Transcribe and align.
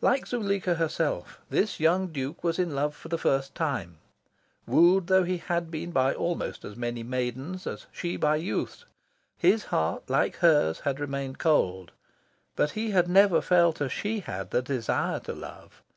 Like 0.00 0.28
Zuleika 0.28 0.76
herself, 0.76 1.40
this 1.50 1.80
young 1.80 2.06
Duke 2.12 2.44
was 2.44 2.60
in 2.60 2.76
love 2.76 2.94
for 2.94 3.08
the 3.08 3.18
first 3.18 3.56
time. 3.56 3.98
Wooed 4.68 5.08
though 5.08 5.24
he 5.24 5.38
had 5.38 5.68
been 5.68 5.90
by 5.90 6.14
almost 6.14 6.64
as 6.64 6.76
many 6.76 7.02
maidens 7.02 7.66
as 7.66 7.86
she 7.90 8.16
by 8.16 8.36
youths, 8.36 8.84
his 9.36 9.64
heart, 9.64 10.08
like 10.08 10.36
hers, 10.36 10.78
had 10.86 11.00
remained 11.00 11.40
cold. 11.40 11.90
But 12.54 12.70
he 12.78 12.92
had 12.92 13.08
never 13.08 13.42
felt, 13.42 13.80
as 13.80 13.90
she 13.90 14.20
had, 14.20 14.52
the 14.52 14.62
desire 14.62 15.18
to 15.18 15.32
love. 15.32 15.82